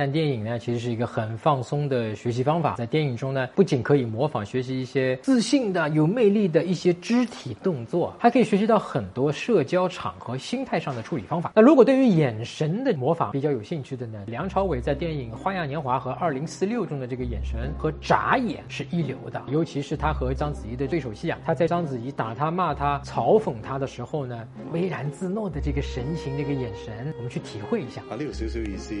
[0.00, 2.76] 看电影呢，其实是一个很放松的学习方法。
[2.76, 11.52] 在电影中呢，不仅可以模仿学习一些自信的、有魅力的一些肢体动作，还可以学习到很多社交场合心态上的处理方法。
[11.54, 28.00] 那如果对于眼神的模仿比较有兴趣的呢，梁朝伟在电影《花样年华》和《二零四六》中的这个眼神和眨眼是一流的，尤其是他和章子怡的对手戏啊，他在章子怡打他、骂他、嘲讽他的时候呢，巍然自若的这个神情、这个眼神，我们去体会一下。
[28.08, 28.94] 啊，呢度少少意思，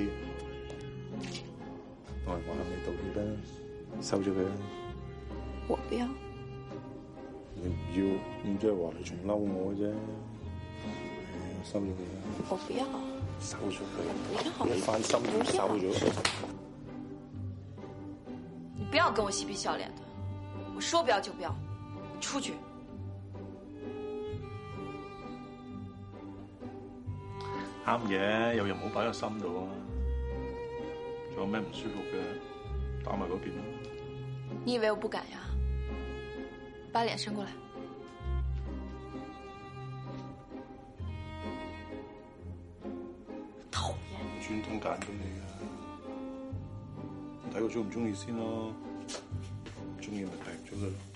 [4.00, 4.50] 收咗佢啦。
[5.68, 6.06] 我不要。
[7.54, 8.00] 你唔要，
[8.44, 9.92] 咁即係話你仲嬲我啫。
[11.62, 12.20] 收咗佢啦。
[12.48, 12.86] 我不要。
[13.40, 13.94] 收咗佢。
[14.58, 14.74] 不要。
[14.74, 16.08] 你翻心不要收咗佢。
[18.76, 20.02] 你不要跟我嬉皮笑脸的，
[20.74, 21.54] 我说不要就不要，
[22.14, 22.54] 你出去。
[27.86, 29.68] 啱嘅，有人唔好擺喺個心度啊。
[31.34, 33.62] 仲有咩唔舒服嘅，打埋嗰邊啦。
[34.64, 35.38] 你以为我不敢呀？
[36.92, 37.50] 把脸伸过来。
[43.70, 44.42] 讨厌！
[44.42, 45.44] 專登揀咗你啊，
[47.54, 48.72] 睇我中唔中意先咯。
[48.72, 51.09] 唔中意咪睇咗佢咯。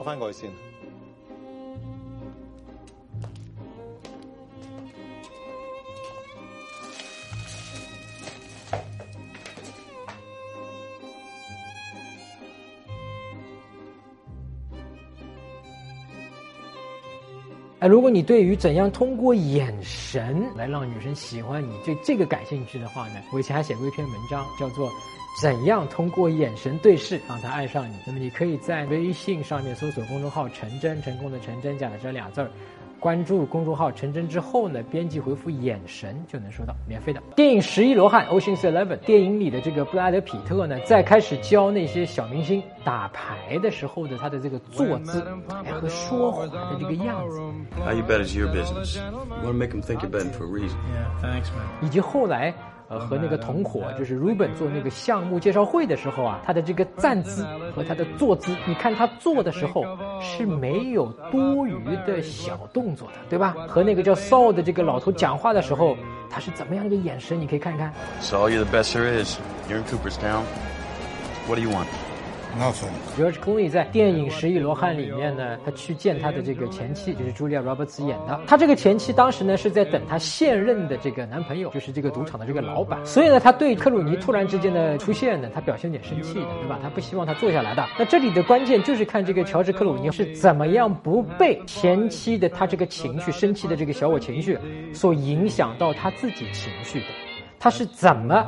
[0.00, 0.50] 我翻过去先。
[17.80, 24.86] 哎，如果你对于怎样通过眼神来让女生喜欢你，对这个感兴趣的话呢，我以前还写过一篇文章，叫做
[25.40, 27.94] 《怎样通过眼神对视让她爱上你》。
[28.06, 32.50] 那么你可以在微信上面搜索公众号“陈真”，成功的陈真，假的这俩字儿。
[33.00, 38.96] 关注公众号陈真之后呢，编辑回复“眼神”就能收到免费的电影《十一罗汉》（Ocean's Eleven）。
[38.98, 45.26] 电影里的这个布拉德·皮特呢，在开始教那些小明星打牌的时候的他的这个坐姿，
[45.64, 47.40] 哎和说话的这个样子
[47.82, 48.98] ，How you bet is your business.
[48.98, 50.76] You want to make them think you're betting for a reason.
[50.92, 51.82] Yeah, thanks, man.
[51.82, 52.54] 以及后来。
[52.90, 59.84] 呃，和那个同伙就是 Ruben 做那个项目介绍会的时候啊，他的这个站姿和他的坐姿，你看他坐的时候
[60.20, 63.54] 是没有多余的小动作的，对吧？
[63.68, 65.96] 和那个叫 Saul 的这个老头讲话的时候，
[66.28, 67.40] 他是怎么样一个眼神？
[67.40, 67.94] 你可以看看。
[68.20, 69.38] Saul, you're the best there is.
[69.68, 70.42] You're in Cooperstown.
[71.46, 71.86] What do you want?
[72.58, 72.90] Nothing.
[73.16, 78.40] George Clooney 在电影《十亿罗汉》里面呢，他去见他的这个前妻，就是 Julia Roberts 演的。
[78.46, 83.04] 他这个前妻当时呢是在等他现任的这个男朋友，就是这个赌场的这个老板。
[83.06, 86.78] 所以呢，他对克鲁尼突然之间的出现呢，他表现有点生气的，对吧？
[86.82, 87.86] 他不希望他坐下来的。
[87.98, 94.58] 那这里的关键就是看这个乔治克鲁尼是怎么样不被前妻的他这个情绪、生气的这个小我情绪
[94.92, 97.06] 所影响到他自己情绪的。
[97.58, 98.42] 他是怎么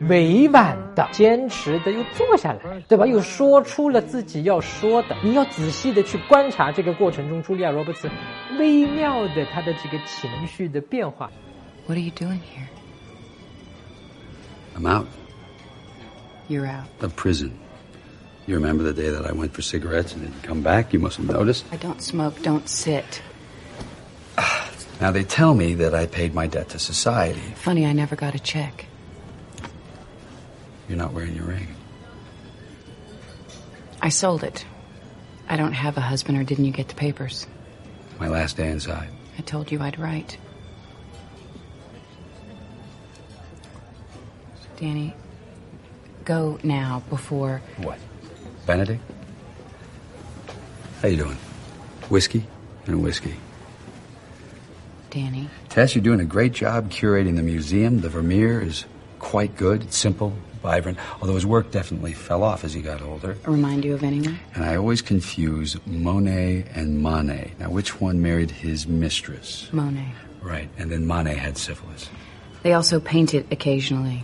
[0.00, 3.06] 委婉的、坚持的又坐下来，对吧？
[3.06, 5.16] 又说出了自己要说的。
[5.22, 8.10] 你要仔细的去观察这个过程中，茱莉亚·罗伯茨
[8.58, 11.30] 微妙的她的这个情绪的变化。
[11.86, 12.68] What are you doing here?
[14.76, 15.06] I'm out
[16.48, 16.86] You're out.
[17.00, 17.52] of prison.
[18.46, 20.92] You remember the day that I went for cigarettes and didn't come back?
[20.92, 21.64] You must have noticed.
[21.72, 23.22] I don't smoke, don't sit.
[25.00, 27.40] Now they tell me that I paid my debt to society.
[27.56, 28.86] Funny, I never got a check.
[30.91, 31.73] You're not wearing your ring.
[34.01, 34.65] I sold it.
[35.47, 37.47] I don't have a husband, or didn't you get the papers?
[38.19, 39.07] My last day inside.
[39.37, 40.37] I told you I'd write.
[44.75, 45.13] Danny,
[46.25, 47.61] go now before.
[47.77, 47.97] What?
[48.65, 49.01] Benedict?
[51.01, 51.37] How you doing?
[52.09, 52.45] Whiskey
[52.87, 53.37] and whiskey.
[55.09, 58.01] Danny, Tess, you're doing a great job curating the museum.
[58.01, 58.83] The Vermeer is
[59.19, 59.83] quite good.
[59.83, 63.37] It's simple, vibrant, although his work definitely fell off as he got older.
[63.45, 64.39] remind you of anyone?
[64.53, 67.51] And I always confuse Monet and Manet.
[67.59, 69.67] Now, which one married his mistress?
[69.73, 70.13] Monet.
[70.41, 72.09] Right, and then Manet had syphilis.
[72.63, 74.23] They also painted occasionally.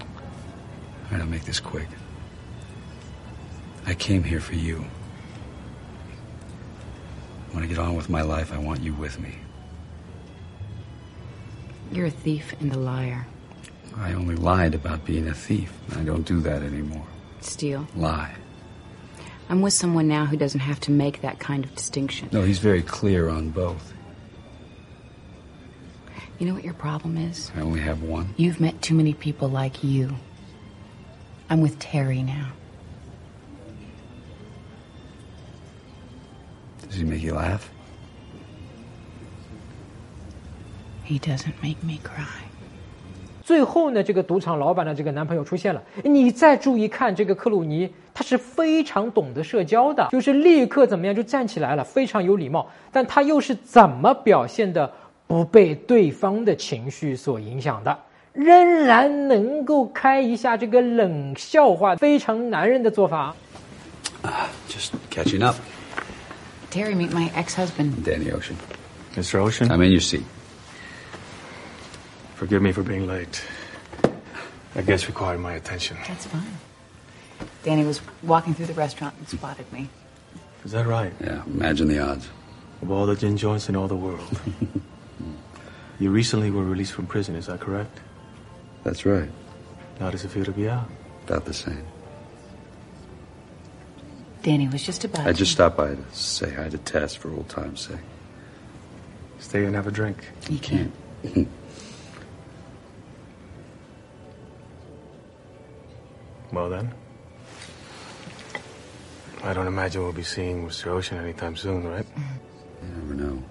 [0.00, 1.88] All right, I'll make this quick.
[3.86, 4.84] I came here for you.
[7.52, 9.34] When I get on with my life, I want you with me.
[11.92, 13.26] You're a thief and a liar.
[13.96, 15.72] I only lied about being a thief.
[15.94, 17.06] I don't do that anymore.
[17.40, 17.86] Steal.
[17.94, 18.34] Lie.
[19.50, 22.30] I'm with someone now who doesn't have to make that kind of distinction.
[22.32, 23.92] No, he's very clear on both.
[26.38, 27.52] You know what your problem is?
[27.54, 28.34] I only have one.
[28.38, 30.16] You've met too many people like you.
[31.50, 32.52] I'm with Terry now.
[36.88, 37.70] Does he make you laugh?
[41.06, 42.46] He doesn't make me cry.
[43.44, 45.82] 最后呢，这个赌场老板的这个男朋友出现了。
[46.04, 52.70] 你再注意看这个克鲁尼，他是非常懂得社交的，就是立刻怎么样就站起来了，非常有礼貌。
[52.92, 54.90] 但他又是怎么表现的
[55.26, 57.98] 不被对方的情绪所影响的，
[58.32, 63.34] 仍然能够开一下这个冷笑话，非常男人的做法。
[64.68, 65.56] Just catching up.
[66.70, 68.04] Terry, meet my ex-husband.
[68.04, 68.54] Danny Ocean.
[69.16, 69.40] Mr.
[69.40, 70.22] Ocean, I'm in your seat.
[72.42, 73.40] Forgive me for being late.
[74.74, 75.96] I guess required my attention.
[76.08, 76.58] That's fine.
[77.62, 79.88] Danny was walking through the restaurant and spotted me.
[80.64, 81.12] Is that right?
[81.20, 82.28] Yeah, imagine the odds.
[82.82, 84.40] Of all the gin joints in all the world.
[86.00, 88.00] you recently were released from prison, is that correct?
[88.82, 89.30] That's right.
[90.00, 90.90] How does it feel to be out?
[91.28, 91.86] About the same.
[94.42, 95.28] Danny was just about.
[95.28, 97.98] I just stopped by to say hi to Tess for old time's sake.
[99.38, 100.24] Stay and have a drink.
[100.50, 100.92] You can't.
[106.52, 106.92] Well then.
[109.42, 110.88] I don't imagine we'll be seeing Mr.
[110.88, 112.06] Ocean anytime soon, right?
[112.82, 113.42] You never know.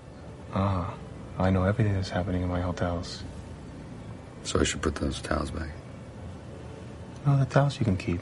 [0.53, 0.93] Ah,
[1.37, 3.23] I know everything that's happening in my hotels.
[4.43, 5.69] So I should put those towels back.
[7.25, 8.21] No, the towels you can keep.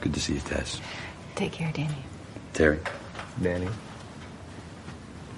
[0.00, 0.80] Good to see you, Tess.
[1.36, 1.94] Take care, Danny.
[2.52, 2.80] Terry.
[3.40, 3.68] Danny.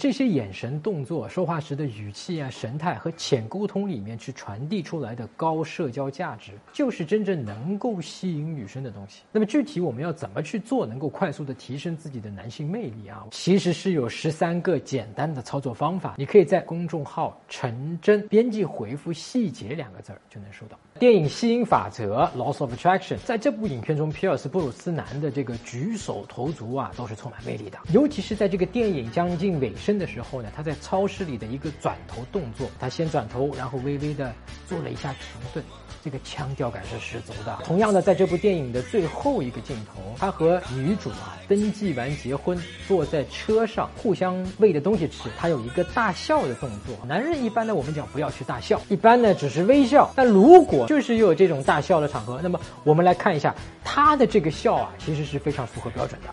[0.05, 9.23] 这些眼神、动作、说话时的语气啊、神态和浅沟通里面去传递出来的高社交价值，就是真正能够吸引女生的东西。
[9.33, 13.25] 那么具体我们要怎么去做，能够快速的提升自己的男性魅力啊？
[13.31, 20.79] 其实是有十三个简单的操作方法，你可以在公众号“陈真”编辑回复“细节”两个字儿就能收到。
[20.99, 27.79] 电影《吸引法则》（Laws of Attraction） 在这部影片中，皮尔斯·布鲁斯南的这个举手投足啊，都是充满魅力的。
[27.91, 34.33] 尤其是在这个电影将近尾声的时候呢，他在超市里的一个转头动作，他先转头，然后微微的
[34.69, 35.65] 做了一下停顿，
[36.03, 37.59] 这个腔调感是十足的。
[37.65, 46.97] 同样的，在这部电影的最后一个镜头，他和女主啊登记完结婚，坐在车上互相喂的东西吃，他有一个大笑的动作。
[47.07, 50.11] 男人一般呢，我们讲不要去大笑，一般呢只是微笑。
[50.17, 53.55] 但如果就是有这种大笑的场合，那么我们来看一下
[53.85, 56.29] 他的这个笑啊，其实是非常符合标准的。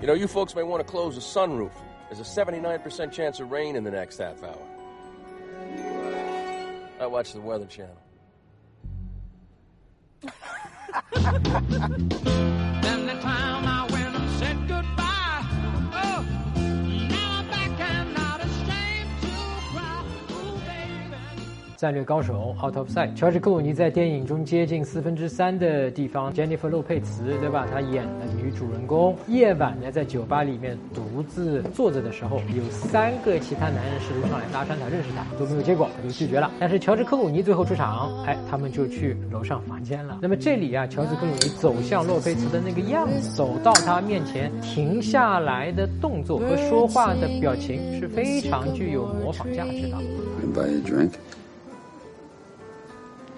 [0.00, 1.72] You know, you folks may want to close the sunroof.
[2.08, 4.56] There's a 79% chance of rain in the next half hour.
[6.98, 7.96] I watch the Weather Channel.
[21.80, 27.66] 战略高手 Out of Sight，乔治·克鲁尼在电影中接近四分之三的地方，Jennifer 洛佩茨对吧？
[27.72, 29.16] 她演的女主人公。
[29.28, 36.50] 夜晚呢，在酒吧里面独自坐着的时候，有三个其他男人试图上来搭讪她，认识她都没有结果，她就拒绝了。
[36.60, 40.18] 但是乔治·克鲁尼最后出场，哎，他们就去楼上房间了。
[40.20, 49.96] 那么这里啊，乔治·克鲁尼走向洛佩茨的那个样子，走到她面前停下来的动作和说话的表情是非常具有模仿价值的。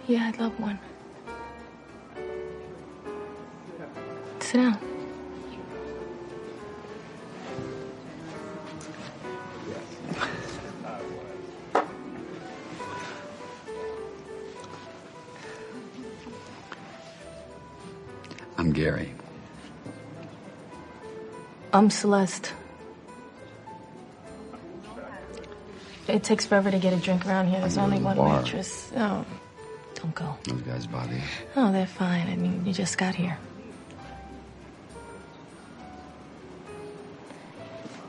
[0.06, 0.78] Yeah, I'd love one.
[4.40, 4.78] Sit down.
[18.58, 19.12] I'm Gary.
[21.72, 22.52] I'm Celeste.
[26.08, 27.60] It takes forever to get a drink around here.
[27.60, 28.42] There's only one Bar.
[28.42, 28.92] waitress.
[28.94, 29.24] Oh,
[30.02, 30.36] don't go.
[30.44, 31.22] Those guys bother you.
[31.56, 32.28] Oh, they're fine.
[32.28, 33.38] I mean, you just got here.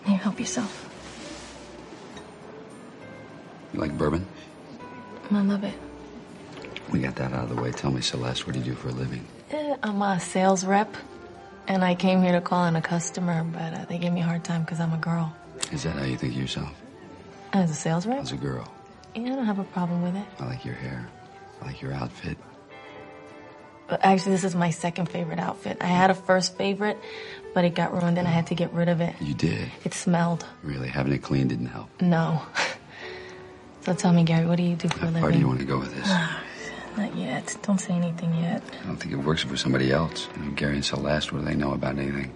[0.06, 0.90] Here, help yourself.
[3.74, 4.26] You like bourbon?
[5.32, 5.74] I love it.
[6.92, 7.72] We got that out of the way.
[7.72, 9.26] Tell me, Celeste, what do you do for a living?
[9.52, 10.96] Eh, I'm a sales rep,
[11.68, 14.26] and I came here to call in a customer, but uh, they gave me a
[14.26, 15.34] hard time because I'm a girl.
[15.72, 16.72] Is that how you think of yourself?
[17.54, 18.20] As a sales rep?
[18.20, 18.72] As a girl?
[19.16, 20.26] Yeah, I don't have a problem with it.
[20.40, 21.08] I like your hair.
[21.64, 22.38] I like your outfit.
[23.90, 25.78] Actually, this is my second favorite outfit.
[25.82, 26.98] I had a first favorite,
[27.54, 29.16] but it got ruined and I had to get rid of it.
[29.22, 29.70] You did.
[29.84, 30.46] It smelled.
[30.64, 31.90] Really, having it clean didn't help.
[32.02, 32.42] No.
[33.82, 35.22] So tell me, Gary, what do you do for a How living?
[35.22, 36.08] far do you want to go with this?
[36.08, 36.42] Ah,
[36.98, 37.56] not yet.
[37.64, 38.64] Don't say anything yet.
[38.82, 40.28] I don't think it works for somebody else.
[40.38, 42.34] You know, Gary and Celeste, what do they know about anything?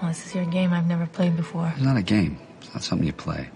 [0.00, 1.70] Well, this is your game I've never played before.
[1.76, 2.38] It's not a game.
[2.62, 3.50] It's not something you play.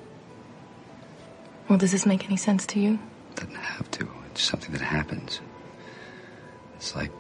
[1.69, 2.99] Well, does this make any sense to you?
[3.37, 4.09] Doesn't have to.
[4.33, 5.41] It's something that happens.
[6.77, 7.13] It's like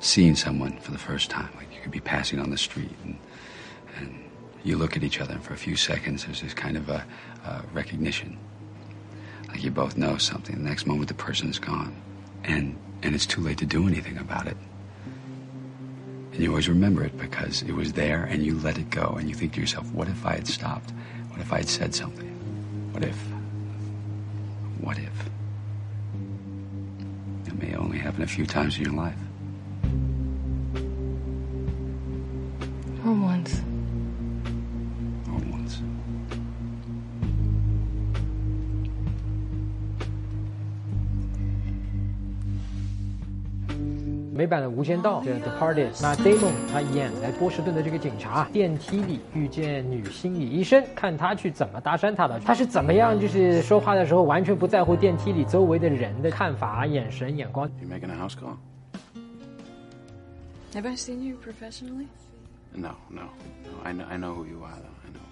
[0.00, 1.48] seeing someone for the first time.
[1.56, 3.16] Like you could be passing on the street and,
[3.96, 4.24] and
[4.64, 7.06] you look at each other and for a few seconds there's this kind of a,
[7.44, 8.36] a recognition.
[9.48, 10.56] Like you both know something.
[10.56, 11.94] The next moment the person is gone.
[12.42, 14.56] And, and it's too late to do anything about it.
[16.32, 19.28] And you always remember it because it was there and you let it go and
[19.28, 20.90] you think to yourself, what if I had stopped?
[21.28, 22.28] What if I had said something?
[22.92, 23.16] What if?
[24.80, 25.30] What if?
[27.60, 29.18] May only happen a few times in your life.
[33.04, 33.60] Or once.
[44.50, 57.70] 版的《无间道》这《Departed》，那 Damon 他演来波士顿的这个警察，电梯里遇见女心理医生，看他去怎么搭讪他的，他是怎么样就是说话的时候完全不在乎电梯里周围的人的看法、眼神、眼光。
[57.80, 58.56] You making a house call?
[60.74, 62.08] Have I seen you professionally?
[62.74, 63.70] No, no, no.
[63.84, 64.98] I know, I know who you are, though.
[65.04, 65.26] I know.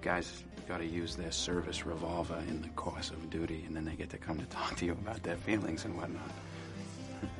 [0.00, 3.96] Guys got to use their service revolver in the course of duty, and then they
[3.96, 6.30] get to come to talk to you about their feelings and whatnot.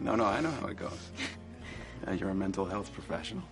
[0.01, 1.11] No, no, I know how it goes.
[2.07, 3.43] Uh, you're a mental health professional.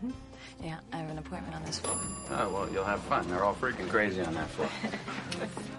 [0.63, 1.97] Yeah, I have an appointment on this floor.
[2.31, 3.27] Oh, well, you'll have fun.
[3.29, 4.69] They're all freaking crazy on that floor.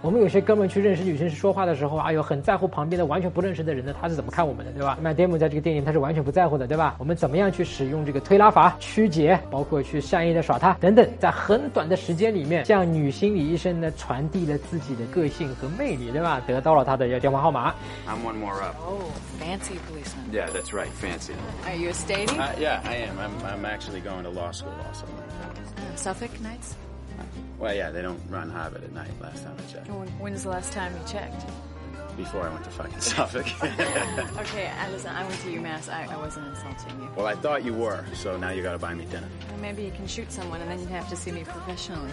[0.01, 4.97] 我们有些哥们去认识女生是说话的时候哎呦很在乎旁边的完全不认识的人呢，他是怎么看我们的，对吧？
[5.01, 6.95] 那 Damon 在这个电影他是完全不在乎的，对吧？
[6.99, 16.39] 我们怎么样去使用这个推拉法、曲解，包括去善意的耍他等等，在很短的时间里面，向女心理医生呢传递了自己的个性和魅力，对吧？
[16.45, 17.73] 得到了他的电话号码。
[18.07, 18.75] I'm one more up.
[18.85, 19.01] Oh,
[19.39, 20.31] fancy policeman.
[20.31, 20.89] Yeah, that's right.
[21.01, 21.33] Fancy.
[21.65, 21.93] Are you a?
[21.93, 23.17] Uh, yeah, I am.
[23.17, 25.05] I'm, I'm actually going to law school also.
[25.05, 26.75] Uh, Suffolk nights?
[27.59, 29.87] Well, yeah, they don't run Harvard at night, last time I checked.
[29.89, 31.45] When, when's the last time you checked?
[32.17, 33.45] Before I went to fucking Suffolk.
[34.39, 35.89] Okay, I, listen, I went to UMass.
[35.91, 37.09] I, I wasn't insulting you.
[37.15, 39.27] well, I thought you were, so now you gotta buy me dinner.
[39.49, 42.11] Well, maybe you can shoot someone and then you'd have to see me professionally.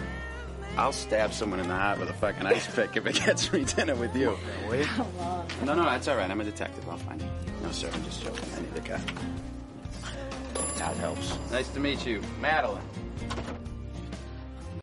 [0.77, 3.63] I'll stab someone in the heart with a fucking ice pick if it gets me
[3.63, 4.37] dinner with you.
[4.71, 4.85] You?
[5.63, 6.29] No, no, that's all right.
[6.29, 6.87] I'm a detective.
[6.89, 7.27] I'll find you.
[7.61, 8.43] No, sir, I'm just joking.
[8.57, 8.99] I need a car.
[10.77, 11.37] That helps.
[11.51, 12.81] Nice to meet you, Madolyn.